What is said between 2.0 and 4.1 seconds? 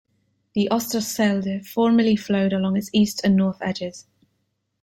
flowed along its east and north edges.